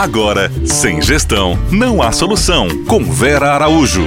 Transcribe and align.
Agora, 0.00 0.50
sem 0.64 1.02
gestão, 1.02 1.58
não 1.70 2.00
há 2.00 2.10
solução. 2.10 2.86
Com 2.86 3.04
Vera 3.04 3.52
Araújo. 3.52 4.00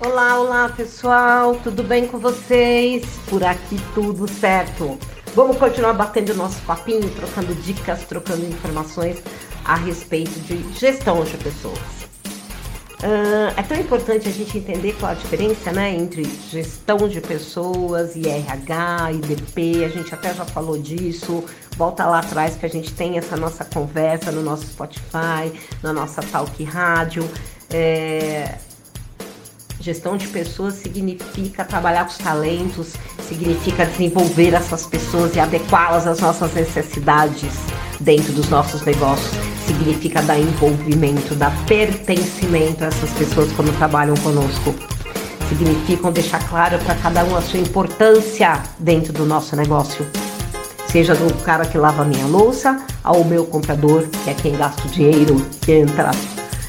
Olá, 0.00 0.40
olá 0.40 0.68
pessoal, 0.68 1.54
tudo 1.62 1.84
bem 1.84 2.08
com 2.08 2.18
vocês? 2.18 3.06
Por 3.28 3.44
aqui 3.44 3.80
tudo 3.94 4.28
certo. 4.28 4.98
Vamos 5.36 5.56
continuar 5.56 5.92
batendo 5.92 6.34
nosso 6.34 6.60
papinho, 6.62 7.08
trocando 7.10 7.54
dicas, 7.54 8.02
trocando 8.06 8.44
informações 8.44 9.22
a 9.64 9.76
respeito 9.76 10.36
de 10.40 10.60
gestão 10.76 11.22
de 11.22 11.36
pessoas. 11.36 12.05
Uh, 12.96 13.52
é 13.54 13.62
tão 13.62 13.78
importante 13.78 14.26
a 14.26 14.32
gente 14.32 14.56
entender 14.56 14.96
qual 14.98 15.12
a 15.12 15.14
diferença 15.14 15.70
né, 15.70 15.94
entre 15.94 16.24
gestão 16.50 17.08
de 17.08 17.20
pessoas 17.20 18.16
e 18.16 18.26
RH, 18.26 19.12
IDP, 19.12 19.84
a 19.84 19.88
gente 19.88 20.14
até 20.14 20.32
já 20.32 20.46
falou 20.46 20.78
disso. 20.78 21.44
Volta 21.76 22.06
lá 22.06 22.20
atrás 22.20 22.56
que 22.56 22.64
a 22.64 22.70
gente 22.70 22.94
tem 22.94 23.18
essa 23.18 23.36
nossa 23.36 23.66
conversa 23.66 24.32
no 24.32 24.42
nosso 24.42 24.66
Spotify, 24.66 25.52
na 25.82 25.92
nossa 25.92 26.22
Talk 26.22 26.64
Rádio. 26.64 27.28
É, 27.70 28.56
Gestão 29.78 30.16
de 30.16 30.26
pessoas 30.28 30.74
significa 30.74 31.64
trabalhar 31.64 32.06
com 32.06 32.10
os 32.10 32.18
talentos, 32.18 32.94
significa 33.28 33.84
desenvolver 33.84 34.54
essas 34.54 34.86
pessoas 34.86 35.36
e 35.36 35.40
adequá-las 35.40 36.06
às 36.06 36.18
nossas 36.18 36.52
necessidades 36.54 37.52
dentro 38.00 38.32
dos 38.32 38.48
nossos 38.48 38.82
negócios. 38.82 39.55
Significa 39.78 40.22
dar 40.22 40.38
envolvimento, 40.38 41.34
dar 41.34 41.52
pertencimento 41.66 42.84
a 42.84 42.86
essas 42.86 43.10
pessoas 43.10 43.52
quando 43.52 43.76
trabalham 43.76 44.16
conosco. 44.16 44.74
Significam 45.48 46.10
deixar 46.12 46.46
claro 46.48 46.78
para 46.78 46.94
cada 46.94 47.24
um 47.24 47.36
a 47.36 47.42
sua 47.42 47.60
importância 47.60 48.62
dentro 48.78 49.12
do 49.12 49.24
nosso 49.24 49.54
negócio. 49.54 50.06
Seja 50.86 51.14
do 51.14 51.32
cara 51.42 51.66
que 51.66 51.76
lava 51.76 52.02
a 52.02 52.04
minha 52.04 52.26
louça, 52.26 52.80
ao 53.04 53.22
meu 53.24 53.44
comprador, 53.44 54.04
que 54.24 54.30
é 54.30 54.34
quem 54.34 54.56
gasta 54.56 54.86
o 54.86 54.90
dinheiro, 54.90 55.44
que 55.60 55.72
entra, 55.72 56.10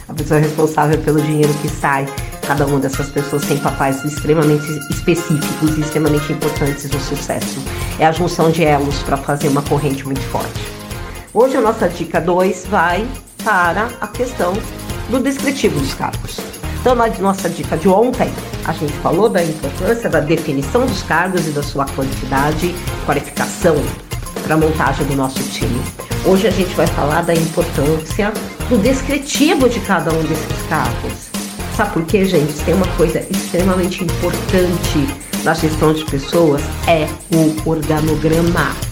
a 0.07 0.13
pessoa 0.13 0.39
responsável 0.39 0.97
pelo 0.99 1.21
dinheiro 1.21 1.53
que 1.55 1.69
sai 1.69 2.05
Cada 2.47 2.65
uma 2.65 2.79
dessas 2.79 3.09
pessoas 3.09 3.43
tem 3.43 3.57
papéis 3.57 4.05
extremamente 4.05 4.65
específicos 4.89 5.77
e 5.77 5.81
extremamente 5.81 6.31
importantes 6.31 6.89
no 6.89 6.97
sucesso. 7.01 7.61
É 7.99 8.05
a 8.05 8.11
junção 8.13 8.49
de 8.49 8.63
elos 8.63 9.03
para 9.03 9.17
fazer 9.17 9.49
uma 9.49 9.61
corrente 9.61 10.05
muito 10.05 10.21
forte. 10.21 10.76
Hoje 11.39 11.55
a 11.55 11.61
nossa 11.61 11.87
dica 11.87 12.19
2 12.19 12.65
vai 12.65 13.07
para 13.43 13.91
a 14.01 14.07
questão 14.07 14.53
do 15.07 15.19
descritivo 15.19 15.79
dos 15.79 15.93
cargos. 15.93 16.39
Então, 16.81 16.95
na 16.95 17.07
nossa 17.19 17.47
dica 17.47 17.77
de 17.77 17.87
ontem, 17.87 18.33
a 18.65 18.73
gente 18.73 18.93
falou 18.93 19.29
da 19.29 19.43
importância 19.43 20.09
da 20.09 20.19
definição 20.19 20.87
dos 20.87 21.03
cargos 21.03 21.47
e 21.47 21.51
da 21.51 21.61
sua 21.61 21.85
quantidade, 21.85 22.73
qualificação 23.05 23.75
para 24.43 24.55
a 24.55 24.57
montagem 24.57 25.05
do 25.05 25.15
nosso 25.15 25.43
time. 25.51 25.79
Hoje 26.25 26.47
a 26.47 26.51
gente 26.51 26.73
vai 26.73 26.87
falar 26.87 27.21
da 27.21 27.35
importância 27.35 28.33
do 28.67 28.79
descritivo 28.79 29.69
de 29.69 29.79
cada 29.81 30.11
um 30.11 30.23
desses 30.23 30.67
cargos. 30.67 31.29
Sabe 31.75 31.93
por 31.93 32.05
quê, 32.07 32.25
gente? 32.25 32.51
Tem 32.65 32.73
uma 32.73 32.87
coisa 32.97 33.19
extremamente 33.29 34.03
importante 34.03 35.07
na 35.43 35.53
gestão 35.53 35.93
de 35.93 36.03
pessoas 36.05 36.63
é 36.87 37.07
o 37.31 37.69
organograma. 37.69 38.86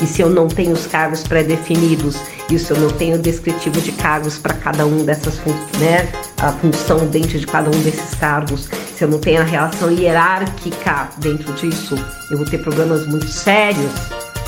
E 0.00 0.06
se 0.06 0.22
eu 0.22 0.30
não 0.30 0.48
tenho 0.48 0.72
os 0.72 0.86
cargos 0.86 1.22
pré-definidos, 1.22 2.16
e 2.50 2.58
se 2.58 2.70
eu 2.70 2.78
não 2.78 2.90
tenho 2.90 3.16
o 3.16 3.18
descritivo 3.18 3.80
de 3.80 3.92
cargos 3.92 4.38
para 4.38 4.54
cada 4.54 4.86
um 4.86 5.04
dessas 5.04 5.36
funções, 5.38 5.78
né? 5.78 6.10
A 6.38 6.50
função 6.52 7.06
dentro 7.06 7.38
de 7.38 7.46
cada 7.46 7.68
um 7.68 7.82
desses 7.82 8.14
cargos, 8.14 8.68
se 8.96 9.04
eu 9.04 9.08
não 9.08 9.18
tenho 9.18 9.40
a 9.40 9.44
relação 9.44 9.90
hierárquica 9.90 11.10
dentro 11.18 11.52
disso, 11.52 11.96
eu 12.30 12.38
vou 12.38 12.46
ter 12.46 12.58
problemas 12.58 13.06
muito 13.06 13.28
sérios 13.28 13.92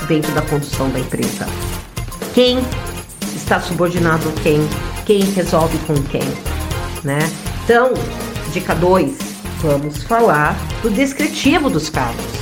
dentro 0.08 0.32
da 0.32 0.42
condução 0.42 0.90
da 0.90 0.98
empresa. 0.98 1.46
Quem 2.34 2.58
está 3.36 3.60
subordinado 3.60 4.28
a 4.28 4.40
quem? 4.42 4.60
Quem 5.04 5.22
resolve 5.32 5.78
com 5.86 5.94
quem? 6.04 6.22
Né? 7.04 7.18
Então, 7.64 7.92
dica 8.52 8.74
2, 8.74 9.16
vamos 9.60 10.02
falar 10.02 10.56
do 10.82 10.90
descritivo 10.90 11.68
dos 11.68 11.90
cargos. 11.90 12.41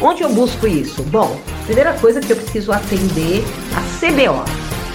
Onde 0.00 0.22
eu 0.22 0.28
busco 0.28 0.66
isso? 0.66 1.02
Bom, 1.04 1.40
primeira 1.64 1.94
coisa 1.94 2.20
que 2.20 2.30
eu 2.30 2.36
preciso 2.36 2.70
atender 2.70 3.42
a 3.74 3.80
CBO, 3.98 4.44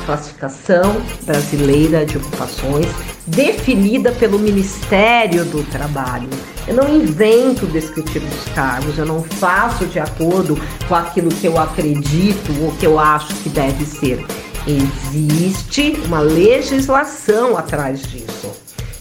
Classificação 0.05 1.01
Brasileira 1.23 2.05
de 2.05 2.17
Ocupações, 2.17 2.85
definida 3.25 4.11
pelo 4.11 4.37
Ministério 4.37 5.43
do 5.45 5.63
Trabalho. 5.71 6.29
Eu 6.67 6.75
não 6.75 6.87
invento 6.87 7.65
o 7.65 7.69
descritivo 7.69 8.27
dos 8.27 8.45
cargos, 8.53 8.99
eu 8.99 9.05
não 9.07 9.23
faço 9.23 9.87
de 9.87 9.99
acordo 9.99 10.55
com 10.87 10.93
aquilo 10.93 11.29
que 11.29 11.47
eu 11.47 11.57
acredito 11.57 12.51
ou 12.63 12.71
que 12.73 12.85
eu 12.85 12.99
acho 12.99 13.33
que 13.35 13.49
deve 13.49 13.83
ser. 13.85 14.23
Existe 14.67 15.99
uma 16.05 16.19
legislação 16.19 17.57
atrás 17.57 18.03
disso. 18.03 18.51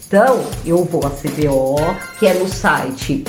Então, 0.06 0.42
eu 0.64 0.82
vou 0.82 1.06
a 1.06 1.10
CBO, 1.10 1.76
que 2.18 2.26
é 2.26 2.32
no 2.34 2.48
site 2.48 3.22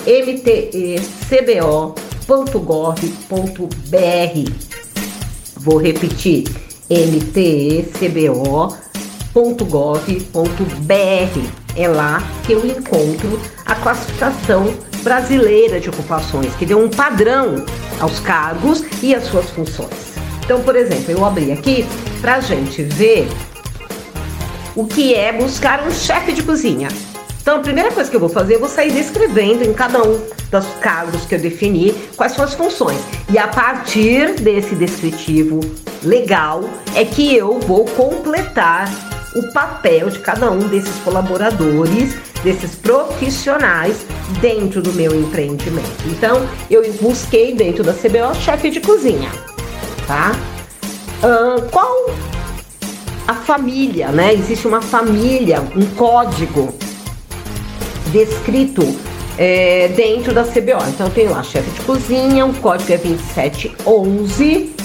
mtecbo.gov.br. 2.22 3.02
Vou 5.58 5.78
repetir, 5.78 6.46
mtecbo.gov.br. 6.90 8.42
É 11.76 11.88
lá 11.88 12.22
que 12.46 12.52
eu 12.52 12.66
encontro 12.66 13.40
a 13.66 13.76
classificação 13.76 14.74
brasileira 15.04 15.80
de 15.80 15.90
ocupações, 15.90 16.54
que 16.56 16.66
deu 16.66 16.84
um 16.84 16.90
padrão 16.90 17.66
aos 18.00 18.20
cargos 18.20 18.84
e 19.02 19.16
às 19.16 19.24
suas 19.26 19.50
funções. 19.50 20.12
Então, 20.44 20.62
por 20.62 20.76
exemplo, 20.76 21.12
eu 21.12 21.24
abri 21.24 21.52
aqui 21.52 21.86
para 22.20 22.36
a 22.36 22.40
gente 22.42 22.84
ver 22.84 23.28
o 24.76 24.86
que 24.86 25.14
é 25.14 25.32
buscar 25.32 25.88
um 25.88 25.92
chefe 25.92 26.34
de 26.34 26.44
cozinha. 26.44 26.90
Então, 27.42 27.58
a 27.58 27.60
primeira 27.60 27.92
coisa 27.92 28.08
que 28.08 28.16
eu 28.16 28.20
vou 28.20 28.30
fazer, 28.30 28.56
eu 28.56 28.60
vou 28.60 28.70
sair 28.70 28.92
descrevendo 28.92 29.64
em 29.64 29.74
cada 29.74 30.04
um 30.04 30.22
dos 30.52 30.66
cargos 30.80 31.26
que 31.26 31.34
eu 31.34 31.40
defini 31.40 31.92
quais 32.16 32.34
são 32.34 32.46
as 32.46 32.54
funções. 32.54 33.00
E 33.32 33.38
a 33.38 33.48
partir 33.48 34.36
desse 34.36 34.76
descritivo 34.76 35.60
legal 36.04 36.64
é 36.96 37.04
que 37.04 37.36
eu 37.36 37.60
vou 37.60 37.86
completar 37.86 38.88
o 39.36 39.52
papel 39.54 40.10
de 40.10 40.20
cada 40.20 40.52
um 40.52 40.60
desses 40.68 40.96
colaboradores, 41.04 42.16
desses 42.44 42.76
profissionais 42.76 44.06
dentro 44.40 44.82
do 44.82 44.94
meu 44.94 45.20
empreendimento. 45.20 45.90
Então, 46.06 46.48
eu 46.70 46.84
busquei 47.02 47.56
dentro 47.56 47.84
da 47.84 47.94
CBO 47.94 48.36
chefe 48.40 48.70
de 48.70 48.82
cozinha, 48.82 49.32
tá? 50.06 50.32
Uh, 51.24 51.62
qual 51.72 52.12
a 53.28 53.34
família, 53.34 54.10
né? 54.10 54.34
Existe 54.34 54.68
uma 54.68 54.82
família, 54.82 55.62
um 55.76 55.86
código 55.96 56.74
descrito 58.12 58.84
é, 59.38 59.90
dentro 59.96 60.34
da 60.34 60.44
CBO. 60.44 60.88
Então 60.90 61.10
tem 61.10 61.28
lá 61.28 61.44
chefe 61.44 61.70
de 61.72 61.82
cozinha, 61.82 62.46
o 62.46 62.54
código 62.56 62.94
é 62.94 62.98
2711, 62.98 64.76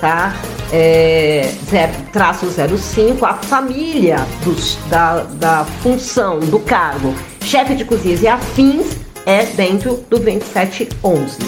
tá? 0.00 0.34
É, 0.72 1.52
zero, 1.70 1.92
traço 2.12 2.46
05, 2.48 3.24
a 3.24 3.34
família 3.34 4.18
dos, 4.44 4.76
da, 4.88 5.22
da 5.22 5.64
função, 5.82 6.40
do 6.40 6.58
cargo, 6.58 7.14
chefe 7.40 7.74
de 7.74 7.84
cozinha 7.84 8.18
e 8.20 8.26
afins 8.26 8.96
é 9.24 9.44
dentro 9.44 10.04
do 10.10 10.18
2711. 10.18 11.38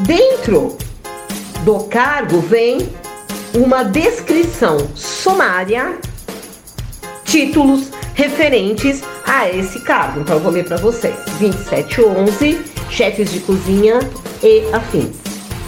Dentro 0.00 0.76
do 1.64 1.80
cargo 1.84 2.40
vem 2.40 2.88
uma 3.54 3.82
descrição 3.82 4.76
sumária, 4.94 5.98
títulos 7.24 7.90
referentes 8.14 9.02
a 9.26 9.48
esse 9.48 9.80
cargo. 9.80 10.20
Então 10.20 10.36
eu 10.36 10.42
vou 10.42 10.52
ler 10.52 10.64
para 10.64 10.76
vocês. 10.76 11.16
2711, 11.38 12.60
chefes 12.90 13.30
de 13.30 13.40
cozinha 13.40 13.98
e 14.42 14.64
afins. 14.72 15.16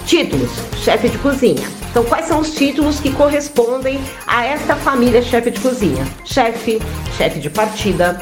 Títulos: 0.07 0.51
chefe 0.83 1.09
de 1.09 1.19
cozinha. 1.19 1.69
Então, 1.91 2.05
quais 2.05 2.27
são 2.27 2.41
os 2.41 2.55
títulos 2.55 3.01
que 3.01 3.11
correspondem 3.11 3.99
a 4.27 4.45
esta 4.45 4.77
família 4.77 5.23
chefe 5.23 5.51
de 5.51 5.59
cozinha? 5.59 6.07
Chefe, 6.25 6.81
chefe 7.17 7.41
de 7.41 7.49
partida, 7.49 8.21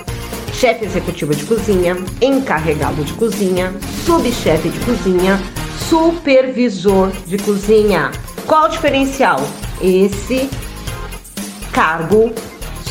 chefe 0.55 0.85
executivo 0.85 1.35
de 1.35 1.45
cozinha, 1.45 1.97
encarregado 2.23 3.05
de 3.05 3.13
cozinha, 3.15 3.75
subchefe 4.05 4.69
de 4.69 4.79
cozinha, 4.81 5.39
supervisor 5.89 7.11
de 7.27 7.37
cozinha. 7.39 8.13
Qual 8.47 8.67
o 8.67 8.69
diferencial? 8.69 9.41
Esse 9.83 10.49
cargo 11.73 12.33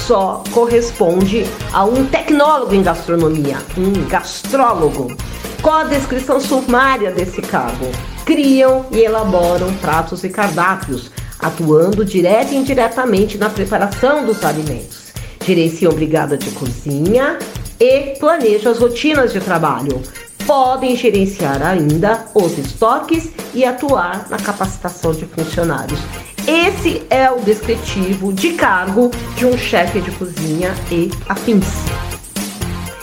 só 0.06 0.44
corresponde 0.52 1.46
a 1.74 1.84
um 1.84 2.06
tecnólogo 2.06 2.76
em 2.76 2.84
gastronomia, 2.84 3.58
um 3.76 4.08
gastrólogo. 4.08 5.16
Qual 5.62 5.80
a 5.80 5.84
descrição 5.86 6.40
sumária 6.40 7.12
desse 7.12 7.42
cargo? 7.42 7.88
Criam 8.24 8.86
e 8.92 9.00
elaboram 9.00 9.74
pratos 9.78 10.24
e 10.24 10.30
cardápios, 10.30 11.10
atuando 11.40 12.06
direta 12.06 12.54
e 12.54 12.58
indiretamente 12.58 13.38
na 13.38 13.50
preparação 13.50 14.26
dos 14.26 14.44
alimentos. 14.46 15.14
Gerenciam 15.44 15.92
brigada 15.92 16.38
de 16.38 16.52
cozinha 16.52 17.40
e 17.80 18.16
planejam 18.20 18.72
as 18.72 18.80
rotinas 18.80 19.34
de 19.34 19.40
trabalho 19.40 20.02
podem 20.46 20.96
gerenciar 20.96 21.64
ainda 21.64 22.26
os 22.36 22.58
estoques 22.60 23.32
e 23.54 23.66
atuar 23.66 24.28
na 24.30 24.38
capacitação 24.38 25.12
de 25.12 25.26
funcionários. 25.26 26.00
Esse 26.48 27.02
é 27.10 27.32
o 27.32 27.40
descritivo 27.40 28.32
de 28.32 28.54
cargo 28.54 29.10
de 29.36 29.48
um 29.48 29.58
chefe 29.58 30.00
de 30.00 30.12
cozinha 30.12 30.76
e 30.92 31.10
afins. 31.28 31.66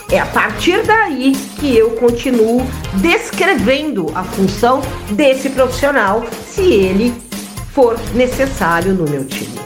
É 0.09 0.19
a 0.19 0.25
partir 0.25 0.81
daí 0.83 1.33
que 1.59 1.75
eu 1.75 1.91
continuo 1.91 2.65
descrevendo 3.01 4.09
a 4.15 4.23
função 4.23 4.81
desse 5.11 5.49
profissional, 5.49 6.23
se 6.47 6.61
ele 6.61 7.13
for 7.73 7.99
necessário 8.13 8.93
no 8.93 9.09
meu 9.09 9.25
time. 9.25 9.59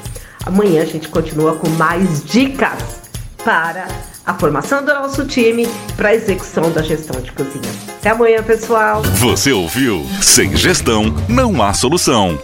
Amanhã 0.44 0.82
a 0.82 0.86
gente 0.86 1.08
continua 1.10 1.56
com 1.56 1.70
mais 1.72 2.24
dicas 2.24 3.02
para 3.44 3.88
a 4.26 4.34
formação 4.34 4.84
do 4.84 4.94
nosso 4.94 5.26
time 5.26 5.68
para 5.96 6.10
a 6.10 6.16
execução 6.16 6.72
da 6.72 6.82
gestão 6.82 7.22
de 7.22 7.32
cozinha. 7.32 7.72
Até 8.00 8.10
amanhã, 8.10 8.42
pessoal. 8.42 9.04
Você 9.04 9.52
ouviu? 9.52 10.06
Sem 10.22 10.56
gestão 10.56 11.14
não 11.30 11.62
há 11.62 11.74
solução. 11.74 12.40